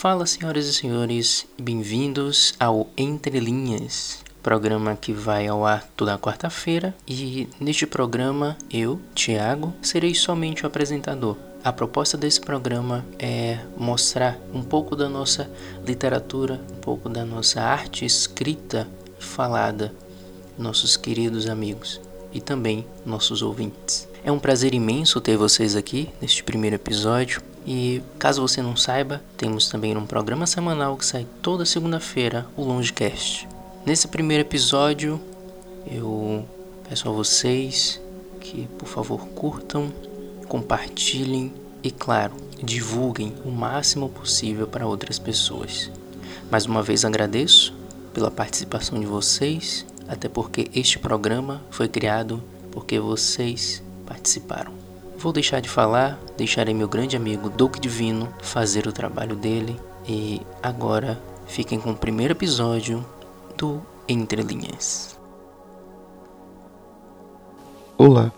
Fala, 0.00 0.24
senhoras 0.24 0.64
e 0.64 0.72
senhores, 0.72 1.46
bem-vindos 1.60 2.54
ao 2.58 2.88
Entre 2.96 3.38
Linhas, 3.38 4.24
programa 4.42 4.96
que 4.96 5.12
vai 5.12 5.46
ao 5.46 5.62
ar 5.66 5.86
toda 5.94 6.16
quarta-feira. 6.16 6.94
E 7.06 7.46
neste 7.60 7.86
programa, 7.86 8.56
eu, 8.70 8.98
Tiago, 9.14 9.74
serei 9.82 10.14
somente 10.14 10.64
o 10.64 10.66
apresentador. 10.66 11.36
A 11.62 11.70
proposta 11.70 12.16
desse 12.16 12.40
programa 12.40 13.04
é 13.18 13.58
mostrar 13.76 14.38
um 14.54 14.62
pouco 14.62 14.96
da 14.96 15.06
nossa 15.06 15.50
literatura, 15.86 16.58
um 16.72 16.76
pouco 16.76 17.10
da 17.10 17.26
nossa 17.26 17.60
arte 17.60 18.06
escrita 18.06 18.88
e 19.18 19.22
falada, 19.22 19.92
nossos 20.56 20.96
queridos 20.96 21.46
amigos 21.46 22.00
e 22.32 22.40
também 22.40 22.86
nossos 23.04 23.42
ouvintes. 23.42 24.08
É 24.24 24.32
um 24.32 24.38
prazer 24.38 24.72
imenso 24.72 25.20
ter 25.20 25.36
vocês 25.36 25.76
aqui 25.76 26.08
neste 26.22 26.42
primeiro 26.42 26.76
episódio. 26.76 27.49
E 27.66 28.02
caso 28.18 28.40
você 28.40 28.62
não 28.62 28.76
saiba, 28.76 29.22
temos 29.36 29.68
também 29.68 29.96
um 29.96 30.06
programa 30.06 30.46
semanal 30.46 30.96
que 30.96 31.04
sai 31.04 31.26
toda 31.42 31.66
segunda-feira, 31.66 32.46
o 32.56 32.62
Longecast. 32.62 33.46
Nesse 33.84 34.08
primeiro 34.08 34.42
episódio, 34.42 35.20
eu 35.86 36.44
peço 36.88 37.08
a 37.08 37.12
vocês 37.12 38.00
que, 38.40 38.66
por 38.78 38.88
favor, 38.88 39.26
curtam, 39.28 39.92
compartilhem 40.48 41.52
e, 41.82 41.90
claro, 41.90 42.34
divulguem 42.62 43.34
o 43.44 43.50
máximo 43.50 44.08
possível 44.08 44.66
para 44.66 44.86
outras 44.86 45.18
pessoas. 45.18 45.90
Mais 46.50 46.66
uma 46.66 46.82
vez 46.82 47.04
agradeço 47.04 47.74
pela 48.12 48.30
participação 48.30 48.98
de 48.98 49.06
vocês, 49.06 49.86
até 50.08 50.28
porque 50.28 50.68
este 50.74 50.98
programa 50.98 51.62
foi 51.70 51.88
criado 51.88 52.42
porque 52.72 52.98
vocês 52.98 53.82
participaram. 54.06 54.79
Vou 55.20 55.34
deixar 55.34 55.60
de 55.60 55.68
falar, 55.68 56.18
deixarei 56.34 56.72
meu 56.72 56.88
grande 56.88 57.14
amigo 57.14 57.50
Duque 57.50 57.78
Divino 57.78 58.32
fazer 58.40 58.86
o 58.86 58.92
trabalho 58.92 59.36
dele 59.36 59.78
e 60.08 60.40
agora 60.62 61.20
fiquem 61.46 61.78
com 61.78 61.90
o 61.90 61.96
primeiro 61.96 62.32
episódio 62.32 63.04
do 63.54 63.82
Entre 64.08 64.40
Linhas. 64.40 65.18
Olá, 67.98 68.32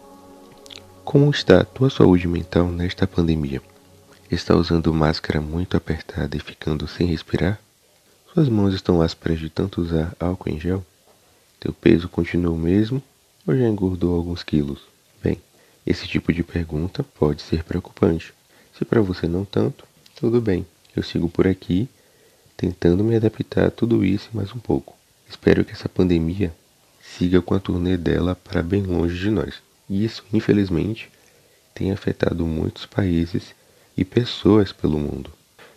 como 1.05 1.30
está 1.30 1.61
a 1.61 1.64
tua 1.64 1.89
saúde 1.89 2.27
mental 2.27 2.66
nesta 2.66 3.06
pandemia? 3.06 3.62
Está 4.28 4.56
usando 4.56 4.92
máscara 4.92 5.41
muito 5.41 5.77
apertada 5.77 6.36
e 6.36 6.41
ficando 6.41 6.89
sem 6.89 7.06
respirar? 7.06 7.61
Suas 8.34 8.48
mãos 8.48 8.74
estão 8.74 9.00
ásperas 9.00 9.39
de 9.39 9.48
tanto 9.48 9.80
usar 9.80 10.17
álcool 10.19 10.50
em 10.50 10.58
gel? 10.58 10.84
Teu 11.61 11.72
peso 11.72 12.08
continua 12.08 12.52
o 12.52 12.58
mesmo 12.58 13.00
ou 13.46 13.56
já 13.56 13.69
engordou 13.69 14.17
alguns 14.17 14.42
quilos? 14.42 14.92
Esse 15.86 16.06
tipo 16.06 16.33
de 16.33 16.42
pergunta 16.44 17.02
pode 17.02 17.42
ser 17.42 17.64
preocupante. 17.64 18.33
Se 18.77 18.84
para 18.84 19.00
você 19.00 19.27
não 19.27 19.44
tanto, 19.44 19.84
tudo 20.14 20.41
bem. 20.41 20.64
Eu 20.94 21.02
sigo 21.02 21.28
por 21.28 21.47
aqui 21.47 21.89
tentando 22.56 23.02
me 23.02 23.16
adaptar 23.16 23.66
a 23.66 23.70
tudo 23.70 24.05
isso 24.05 24.30
e 24.33 24.36
mais 24.36 24.55
um 24.55 24.58
pouco. 24.61 24.94
Espero 25.28 25.64
que 25.64 25.72
essa 25.72 25.89
pandemia 25.89 26.55
siga 27.00 27.42
com 27.42 27.55
a 27.55 27.58
turnê 27.58 27.97
dela 27.97 28.36
para 28.36 28.62
bem 28.62 28.83
longe 28.83 29.18
de 29.18 29.30
nós. 29.30 29.61
Isso, 29.90 30.24
infelizmente, 30.33 31.11
tem 31.74 31.90
afetado 31.90 32.46
muitos 32.46 32.86
países 32.86 33.55
e 33.96 34.05
pessoas 34.05 34.73
pelo 34.73 34.98
mundo. 34.98 35.33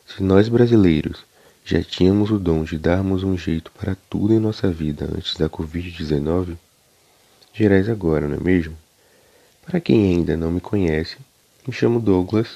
Se 0.06 0.22
nós 0.22 0.48
brasileiros 0.48 1.24
já 1.66 1.82
tínhamos 1.82 2.30
o 2.30 2.38
dom 2.38 2.64
de 2.64 2.78
darmos 2.78 3.24
um 3.24 3.36
jeito 3.36 3.72
para 3.72 3.98
tudo 4.08 4.34
em 4.34 4.40
nossa 4.40 4.70
vida 4.70 5.10
antes 5.12 5.36
da 5.36 5.50
Covid-19, 5.50 6.56
gerais 7.52 7.90
agora, 7.90 8.28
não 8.28 8.38
é 8.38 8.40
mesmo? 8.40 8.78
Para 9.66 9.80
quem 9.80 10.04
ainda 10.04 10.38
não 10.38 10.52
me 10.52 10.62
conhece, 10.62 11.18
me 11.68 11.74
chamo 11.74 12.00
Douglas, 12.00 12.48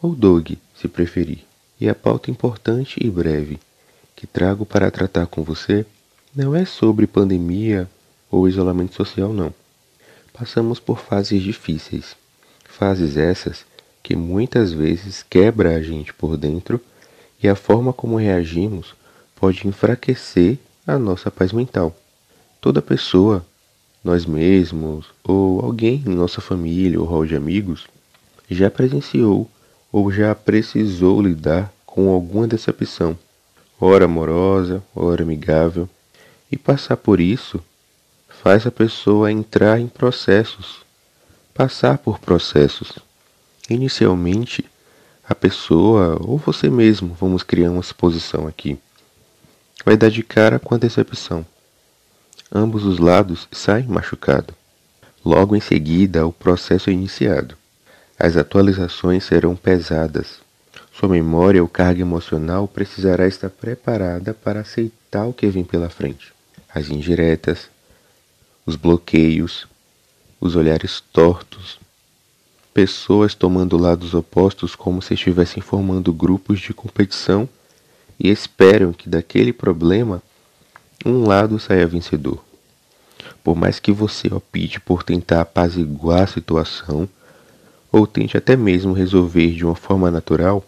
ou 0.00 0.14
Doug, 0.14 0.52
se 0.74 0.88
preferir. 0.88 1.44
E 1.78 1.88
a 1.88 1.94
pauta 1.94 2.30
importante 2.30 2.98
e 3.02 3.10
breve 3.10 3.58
que 4.16 4.26
trago 4.26 4.64
para 4.64 4.90
tratar 4.90 5.26
com 5.26 5.42
você 5.42 5.84
não 6.34 6.54
é 6.54 6.64
sobre 6.64 7.06
pandemia 7.06 7.88
ou 8.30 8.48
isolamento 8.48 8.94
social, 8.94 9.32
não. 9.32 9.52
Passamos 10.32 10.80
por 10.80 10.98
fases 10.98 11.42
difíceis, 11.42 12.16
fases 12.64 13.16
essas 13.16 13.64
que 14.02 14.16
muitas 14.16 14.72
vezes 14.72 15.22
quebra 15.28 15.76
a 15.76 15.82
gente 15.82 16.12
por 16.14 16.36
dentro 16.36 16.80
e 17.42 17.48
a 17.48 17.54
forma 17.54 17.92
como 17.92 18.16
reagimos 18.16 18.94
pode 19.36 19.66
enfraquecer 19.66 20.58
a 20.86 20.98
nossa 20.98 21.30
paz 21.30 21.52
mental. 21.52 21.94
Toda 22.60 22.80
pessoa 22.80 23.44
nós 24.02 24.24
mesmos 24.24 25.06
ou 25.22 25.60
alguém 25.60 26.02
em 26.06 26.14
nossa 26.14 26.40
família 26.40 26.98
ou 26.98 27.06
rol 27.06 27.26
de 27.26 27.36
amigos 27.36 27.86
já 28.50 28.70
presenciou 28.70 29.48
ou 29.92 30.10
já 30.10 30.34
precisou 30.34 31.20
lidar 31.20 31.72
com 31.84 32.10
alguma 32.10 32.46
decepção, 32.46 33.18
ora 33.80 34.04
amorosa, 34.04 34.82
ora 34.94 35.22
amigável, 35.22 35.88
e 36.50 36.56
passar 36.56 36.96
por 36.96 37.20
isso 37.20 37.60
faz 38.28 38.66
a 38.66 38.70
pessoa 38.70 39.30
entrar 39.30 39.78
em 39.80 39.88
processos, 39.88 40.78
passar 41.52 41.98
por 41.98 42.18
processos. 42.18 42.98
Inicialmente, 43.68 44.64
a 45.28 45.34
pessoa 45.34 46.16
ou 46.20 46.38
você 46.38 46.70
mesmo, 46.70 47.16
vamos 47.20 47.42
criar 47.42 47.70
uma 47.70 47.82
suposição 47.82 48.46
aqui, 48.46 48.78
vai 49.84 49.96
dar 49.96 50.10
de 50.10 50.22
cara 50.22 50.58
com 50.58 50.74
a 50.74 50.78
decepção 50.78 51.44
ambos 52.52 52.84
os 52.84 52.98
lados 52.98 53.48
saem 53.52 53.86
machucados. 53.86 54.54
Logo 55.24 55.54
em 55.54 55.60
seguida, 55.60 56.26
o 56.26 56.32
processo 56.32 56.90
é 56.90 56.92
iniciado. 56.92 57.56
As 58.18 58.36
atualizações 58.36 59.24
serão 59.24 59.54
pesadas. 59.54 60.40
Sua 60.92 61.08
memória 61.08 61.62
ou 61.62 61.68
carga 61.68 62.00
emocional 62.00 62.66
precisará 62.66 63.26
estar 63.26 63.48
preparada 63.48 64.34
para 64.34 64.60
aceitar 64.60 65.26
o 65.26 65.32
que 65.32 65.46
vem 65.46 65.64
pela 65.64 65.88
frente. 65.88 66.32
As 66.74 66.88
indiretas, 66.88 67.70
os 68.66 68.76
bloqueios, 68.76 69.66
os 70.40 70.56
olhares 70.56 71.02
tortos, 71.12 71.78
pessoas 72.72 73.34
tomando 73.34 73.76
lados 73.76 74.14
opostos 74.14 74.74
como 74.74 75.02
se 75.02 75.14
estivessem 75.14 75.62
formando 75.62 76.12
grupos 76.12 76.60
de 76.60 76.72
competição 76.72 77.48
e 78.18 78.28
esperam 78.28 78.92
que 78.92 79.08
daquele 79.08 79.52
problema 79.52 80.22
um 81.04 81.26
lado 81.26 81.58
saia 81.58 81.86
vencedor. 81.86 82.44
Por 83.42 83.56
mais 83.56 83.78
que 83.78 83.92
você 83.92 84.32
opte 84.32 84.80
por 84.80 85.02
tentar 85.02 85.40
apaziguar 85.40 86.22
a 86.22 86.26
situação, 86.26 87.08
ou 87.90 88.06
tente 88.06 88.36
até 88.36 88.56
mesmo 88.56 88.92
resolver 88.92 89.52
de 89.52 89.64
uma 89.64 89.74
forma 89.74 90.10
natural, 90.10 90.64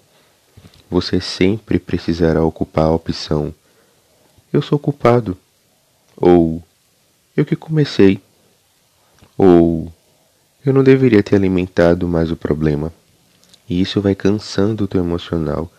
você 0.91 1.21
sempre 1.21 1.79
precisará 1.79 2.45
ocupar 2.45 2.87
a 2.87 2.93
opção 2.93 3.55
eu 4.53 4.61
sou 4.61 4.79
culpado, 4.79 5.37
ou 6.15 6.63
eu 7.35 7.43
que 7.43 7.57
comecei, 7.57 8.21
ou 9.37 9.91
eu 10.65 10.75
não 10.75 10.85
deveria 10.85 11.23
ter 11.23 11.37
alimentado 11.37 12.07
mais 12.07 12.31
o 12.31 12.37
problema. 12.37 12.93
E 13.67 13.81
isso 13.81 14.01
vai 14.01 14.15
cansando 14.15 14.85
o 14.85 14.87
teu 14.87 15.03
emocional 15.03 15.73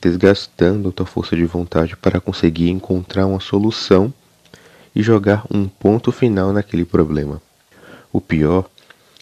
desgastando 0.00 0.92
tua 0.92 1.06
força 1.06 1.34
de 1.34 1.44
vontade 1.44 1.96
para 1.96 2.20
conseguir 2.20 2.70
encontrar 2.70 3.26
uma 3.26 3.40
solução 3.40 4.12
e 4.94 5.02
jogar 5.02 5.44
um 5.50 5.66
ponto 5.68 6.12
final 6.12 6.52
naquele 6.52 6.84
problema. 6.84 7.40
O 8.12 8.20
pior 8.20 8.68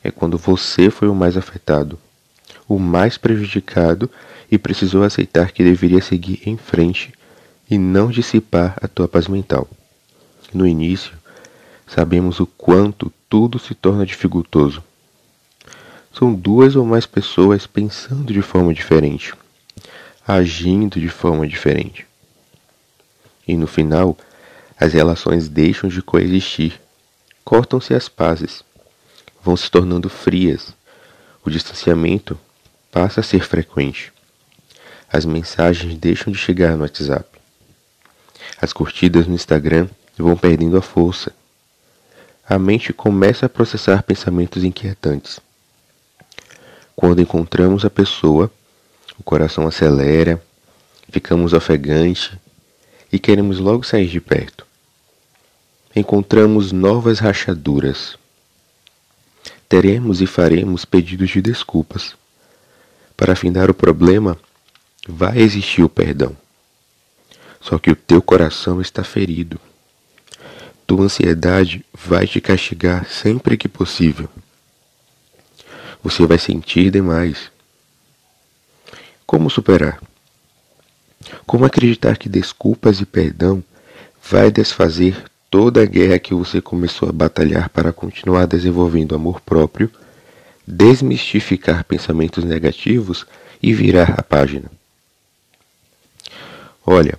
é 0.03 0.11
quando 0.11 0.37
você 0.37 0.91
foi 0.91 1.09
o 1.09 1.15
mais 1.15 1.37
afetado, 1.37 1.99
o 2.69 2.79
mais 2.79 3.17
prejudicado 3.17 4.11
e 4.51 4.59
precisou 4.59 5.03
aceitar 5.03 5.53
que 5.53 5.65
deveria 5.65 6.03
seguir 6.03 6.43
em 6.47 6.57
frente 6.57 7.13
e 7.71 7.79
não 7.79 8.11
dissipar 8.11 8.77
a 8.81 8.87
tua 8.87 9.09
paz 9.09 9.27
mental. 9.27 9.69
No 10.53 10.67
início, 10.67 11.13
sabemos 11.87 12.39
o 12.41 12.47
quanto 12.47 13.13
tudo 13.29 13.59
se 13.59 13.75
torna 13.75 14.05
dificultoso. 14.05 14.83
São 16.13 16.33
duas 16.33 16.77
ou 16.77 16.85
mais 16.85 17.07
pessoas 17.07 17.67
pensando 17.67 18.33
de 18.33 18.43
forma 18.43 18.73
diferente 18.73 19.35
agindo 20.27 20.99
de 20.99 21.09
forma 21.09 21.47
diferente. 21.47 22.07
E 23.47 23.57
no 23.57 23.67
final, 23.67 24.17
as 24.79 24.93
relações 24.93 25.49
deixam 25.49 25.89
de 25.89 26.03
coexistir, 26.03 26.81
cortam-se 27.45 27.95
as 27.95 28.09
pazes, 28.09 28.65
vão 29.43 29.57
se 29.57 29.71
tornando 29.71 30.09
frias, 30.09 30.75
o 31.45 31.51
distanciamento 31.51 32.39
passa 32.91 33.21
a 33.21 33.23
ser 33.23 33.45
frequente. 33.45 34.13
As 35.13 35.25
mensagens 35.27 35.97
deixam 35.99 36.33
de 36.33 36.39
chegar 36.39 36.75
no 36.75 36.83
WhatsApp. 36.83 37.29
As 38.61 38.73
curtidas 38.73 39.27
no 39.27 39.35
Instagram 39.35 39.89
vão 40.17 40.37
perdendo 40.37 40.77
a 40.77 40.83
força. 40.83 41.33
A 42.49 42.59
mente 42.59 42.93
começa 42.93 43.47
a 43.47 43.49
processar 43.49 44.03
pensamentos 44.03 44.65
inquietantes. 44.65 45.39
Quando 46.97 47.21
encontramos 47.21 47.85
a 47.85 47.91
pessoa 47.91 48.51
o 49.19 49.23
coração 49.23 49.67
acelera, 49.67 50.43
ficamos 51.11 51.53
ofegantes 51.53 52.33
e 53.13 53.19
queremos 53.19 53.59
logo 53.59 53.85
sair 53.85 54.09
de 54.09 54.21
perto. 54.21 54.67
Encontramos 55.95 56.73
novas 56.73 57.21
rachaduras. 57.21 58.19
Teremos 59.69 60.21
e 60.21 60.27
faremos 60.27 60.85
pedidos 60.85 61.31
de 61.31 61.41
desculpas. 61.41 62.17
Para 63.17 63.33
afindar 63.33 63.71
o 63.71 63.75
problema, 63.75 64.37
vai 65.09 65.39
existir 65.39 65.85
o 65.85 65.89
perdão. 65.89 66.37
Só 67.61 67.79
que 67.79 67.91
o 67.91 67.97
teu 67.97 68.21
coração 68.21 68.81
está 68.81 69.05
ferido. 69.05 69.61
Tua 70.87 71.05
ansiedade 71.05 71.85
vai 71.93 72.27
te 72.27 72.41
castigar 72.41 73.07
sempre 73.07 73.57
que 73.57 73.69
possível. 73.69 74.29
Você 76.03 76.27
vai 76.27 76.39
sentir 76.39 76.91
demais. 76.91 77.54
Como 79.35 79.51
superar? 79.51 80.01
Como 81.45 81.65
acreditar 81.65 82.17
que 82.17 82.29
desculpas 82.29 83.01
e 83.01 83.05
perdão 83.05 83.65
vai 84.31 84.49
desfazer 84.49 85.25
toda 85.51 85.83
a 85.83 85.85
guerra 85.85 86.21
que 86.21 86.33
você 86.33 86.61
começou 86.61 87.09
a 87.09 87.13
batalhar 87.13 87.69
para 87.69 87.93
continuar 87.93 88.47
desenvolvendo 88.47 89.13
amor 89.13 89.41
próprio, 89.41 89.91
desmistificar 90.65 91.83
pensamentos 91.83 92.45
negativos 92.45 93.27
e 93.61 93.75
virar 93.75 94.15
a 94.17 94.23
página? 94.23 94.71
Olha, 96.87 97.19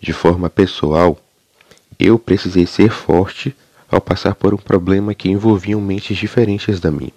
de 0.00 0.12
forma 0.12 0.50
pessoal, 0.50 1.16
eu 1.96 2.18
precisei 2.18 2.66
ser 2.66 2.90
forte 2.90 3.54
ao 3.88 4.00
passar 4.00 4.34
por 4.34 4.52
um 4.52 4.58
problema 4.58 5.14
que 5.14 5.28
envolvia 5.28 5.78
mentes 5.78 6.16
diferentes 6.16 6.80
da 6.80 6.90
minha. 6.90 7.14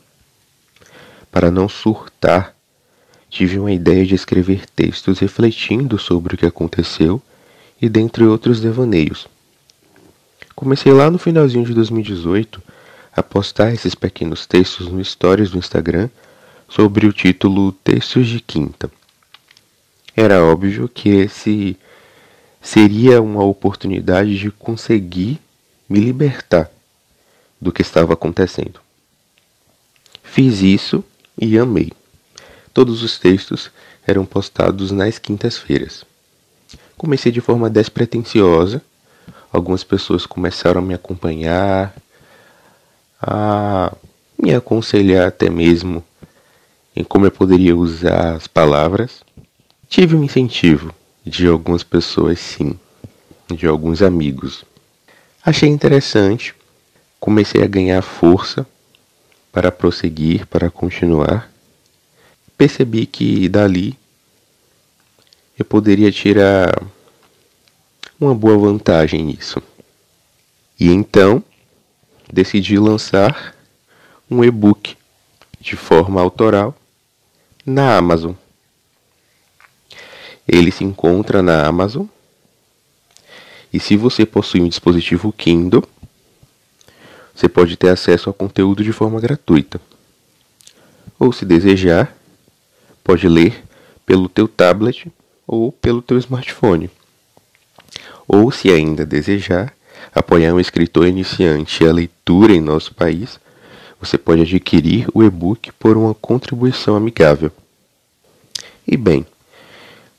Para 1.32 1.50
não 1.50 1.68
surtar, 1.68 2.55
tive 3.36 3.60
uma 3.60 3.74
ideia 3.74 4.06
de 4.06 4.16
escrever 4.16 4.66
textos 4.66 5.20
refletindo 5.20 6.00
sobre 6.00 6.36
o 6.36 6.38
que 6.38 6.46
aconteceu 6.46 7.22
e 7.82 7.90
dentre 7.90 8.24
outros 8.24 8.62
devaneios. 8.62 9.28
Comecei 10.56 10.94
lá 10.94 11.12
no 11.12 11.18
finalzinho 11.18 11.66
de 11.66 11.74
2018 11.74 12.64
a 13.12 13.22
postar 13.22 13.74
esses 13.74 13.94
pequenos 13.94 14.46
textos 14.46 14.88
no 14.88 15.04
stories 15.04 15.52
do 15.52 15.58
Instagram 15.58 16.10
sobre 16.70 17.08
o 17.08 17.12
título 17.12 17.74
Textos 17.74 18.26
de 18.28 18.40
Quinta. 18.40 18.90
Era 20.16 20.42
óbvio 20.42 20.88
que 20.88 21.10
esse 21.10 21.78
seria 22.62 23.22
uma 23.22 23.44
oportunidade 23.44 24.40
de 24.40 24.50
conseguir 24.50 25.42
me 25.90 26.00
libertar 26.00 26.72
do 27.60 27.70
que 27.70 27.82
estava 27.82 28.14
acontecendo. 28.14 28.80
Fiz 30.24 30.62
isso 30.62 31.04
e 31.38 31.60
amei. 31.60 31.92
Todos 32.76 33.02
os 33.04 33.18
textos 33.18 33.72
eram 34.06 34.26
postados 34.26 34.92
nas 34.92 35.18
quintas-feiras. 35.18 36.04
Comecei 36.98 37.32
de 37.32 37.40
forma 37.40 37.70
despretensiosa. 37.70 38.82
Algumas 39.50 39.82
pessoas 39.82 40.26
começaram 40.26 40.82
a 40.82 40.84
me 40.84 40.94
acompanhar, 40.94 41.96
a 43.22 43.96
me 44.38 44.54
aconselhar 44.54 45.26
até 45.26 45.50
mesmo 45.50 46.04
em 46.94 47.02
como 47.02 47.26
eu 47.26 47.32
poderia 47.32 47.74
usar 47.74 48.36
as 48.36 48.46
palavras. 48.46 49.24
Tive 49.88 50.14
um 50.14 50.24
incentivo 50.26 50.94
de 51.26 51.48
algumas 51.48 51.82
pessoas, 51.82 52.40
sim, 52.40 52.78
de 53.56 53.66
alguns 53.66 54.02
amigos. 54.02 54.66
Achei 55.46 55.70
interessante, 55.70 56.54
comecei 57.22 57.64
a 57.64 57.68
ganhar 57.68 58.02
força 58.02 58.68
para 59.50 59.72
prosseguir, 59.72 60.46
para 60.48 60.70
continuar. 60.70 61.55
Percebi 62.58 63.06
que 63.06 63.50
dali 63.50 63.98
eu 65.58 65.66
poderia 65.66 66.12
tirar 66.12 66.82
uma 68.20 68.34
boa 68.34 68.58
vantagem 68.58 69.24
nisso. 69.24 69.62
E 70.80 70.90
então 70.90 71.44
decidi 72.32 72.78
lançar 72.78 73.56
um 74.30 74.44
e-book 74.44 74.98
de 75.60 75.76
forma 75.76 76.22
autoral 76.22 76.76
na 77.66 77.98
Amazon. 77.98 78.34
Ele 80.48 80.72
se 80.72 80.84
encontra 80.84 81.42
na 81.42 81.66
Amazon. 81.66 82.06
E 83.74 83.80
se 83.80 83.98
você 83.98 84.26
possui 84.26 84.62
um 84.62 84.70
dispositivo 84.70 85.34
Kindle, 85.34 85.84
você 87.34 87.50
pode 87.50 87.76
ter 87.76 87.90
acesso 87.90 88.30
ao 88.30 88.34
conteúdo 88.34 88.84
de 88.84 88.94
forma 88.94 89.20
gratuita. 89.20 89.82
Ou 91.20 91.34
se 91.34 91.46
desejar, 91.46 92.15
pode 93.06 93.30
ler 93.30 93.64
pelo 94.04 94.28
teu 94.28 94.48
tablet 94.48 95.08
ou 95.46 95.72
pelo 95.72 96.02
teu 96.02 96.18
smartphone. 96.18 96.90
Ou 98.28 98.52
se 98.52 98.72
ainda 98.72 99.06
desejar 99.06 99.72
apoiar 100.14 100.54
um 100.56 100.60
escritor 100.60 101.08
iniciante 101.08 101.86
a 101.86 101.94
leitura 101.94 102.52
em 102.52 102.60
nosso 102.60 102.96
país, 102.96 103.40
você 104.02 104.18
pode 104.18 104.42
adquirir 104.42 105.08
o 105.14 105.24
e-book 105.24 105.72
por 105.74 105.96
uma 105.96 106.16
contribuição 106.16 106.96
amigável. 106.96 107.52
E 108.88 108.98
bem, 108.98 109.24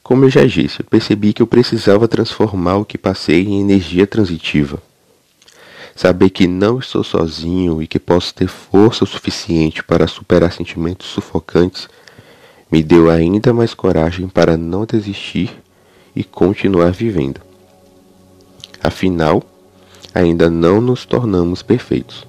como 0.02 0.24
eu 0.24 0.30
já 0.30 0.46
disse, 0.46 0.80
eu 0.80 0.86
percebi 0.86 1.32
que 1.32 1.42
eu 1.42 1.46
precisava 1.46 2.06
transformar 2.06 2.76
o 2.76 2.84
que 2.84 2.96
passei 2.96 3.42
em 3.42 3.60
energia 3.60 4.06
transitiva. 4.06 4.80
Saber 5.96 6.30
que 6.30 6.46
não 6.46 6.78
estou 6.78 7.02
sozinho 7.02 7.82
e 7.82 7.86
que 7.88 7.98
posso 7.98 8.32
ter 8.32 8.46
força 8.46 9.02
o 9.02 9.06
suficiente 9.06 9.82
para 9.82 10.06
superar 10.06 10.52
sentimentos 10.52 11.08
sufocantes 11.08 11.88
me 12.70 12.82
deu 12.82 13.10
ainda 13.10 13.52
mais 13.52 13.74
coragem 13.74 14.28
para 14.28 14.56
não 14.56 14.84
desistir 14.84 15.50
e 16.14 16.24
continuar 16.24 16.90
vivendo. 16.90 17.40
Afinal, 18.82 19.42
ainda 20.14 20.50
não 20.50 20.80
nos 20.80 21.04
tornamos 21.04 21.62
perfeitos. 21.62 22.26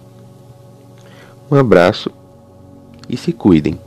Um 1.49 1.55
abraço 1.55 2.11
e 3.07 3.15
se 3.15 3.31
cuidem. 3.31 3.79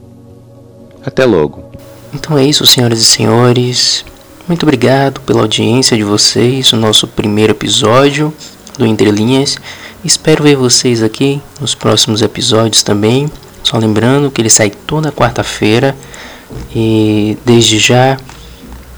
Até 1.05 1.25
logo. 1.25 1.65
Então 2.13 2.37
é 2.37 2.45
isso, 2.45 2.67
senhoras 2.67 3.01
e 3.01 3.05
senhores. 3.05 4.05
Muito 4.49 4.65
obrigado 4.65 5.21
pela 5.21 5.43
audiência 5.43 5.97
de 5.97 6.03
vocês 6.03 6.73
no 6.73 6.81
nosso 6.81 7.07
primeiro 7.07 7.53
episódio 7.53 8.33
do 8.77 8.87
Entre 8.87 9.11
Linhas. 9.11 9.57
Espero 10.05 10.43
ver 10.43 10.57
vocês 10.57 11.03
aqui 11.03 11.41
nos 11.61 11.75
próximos 11.75 12.23
episódios 12.23 12.83
também. 12.83 13.31
Só 13.71 13.79
lembrando 13.79 14.33
que 14.33 14.41
ele 14.41 14.51
sai 14.51 14.69
toda 14.69 15.13
quarta-feira. 15.13 15.95
E 16.75 17.39
desde 17.47 17.79
já 17.79 18.17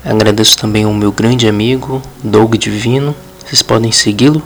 agradeço 0.03 0.57
também 0.57 0.85
ao 0.85 0.95
meu 0.95 1.13
grande 1.13 1.47
amigo 1.47 2.01
Doug 2.25 2.55
Divino. 2.55 3.15
Vocês 3.45 3.61
podem 3.61 3.93
segui-lo 3.93 4.43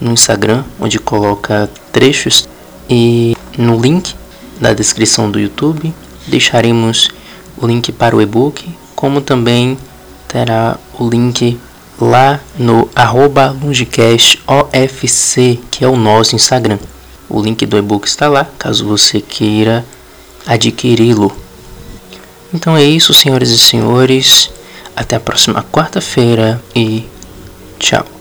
no 0.00 0.12
Instagram, 0.12 0.64
onde 0.80 0.98
coloca 0.98 1.68
trechos. 1.92 2.48
E 2.88 3.36
no 3.58 3.78
link 3.78 4.14
da 4.58 4.72
descrição 4.72 5.30
do 5.30 5.38
YouTube 5.38 5.92
deixaremos 6.26 7.10
o 7.58 7.66
link 7.66 7.92
para 7.92 8.16
o 8.16 8.22
e-book, 8.22 8.66
como 8.94 9.20
também 9.20 9.76
terá 10.26 10.78
o 10.98 11.06
link 11.06 11.60
lá 12.00 12.40
no 12.58 12.88
arroba 12.94 13.54
que 15.70 15.84
é 15.84 15.88
o 15.88 15.96
nosso 15.96 16.34
Instagram. 16.34 16.78
O 17.28 17.40
link 17.40 17.66
do 17.66 17.76
e-book 17.76 18.06
está 18.06 18.28
lá, 18.28 18.46
caso 18.58 18.86
você 18.86 19.20
queira 19.20 19.84
adquiri-lo. 20.46 21.36
Então 22.54 22.76
é 22.76 22.84
isso, 22.84 23.12
senhoras 23.12 23.50
e 23.50 23.58
senhores. 23.58 24.50
Até 24.94 25.16
a 25.16 25.20
próxima 25.20 25.62
quarta-feira 25.62 26.62
e 26.74 27.04
tchau. 27.78 28.15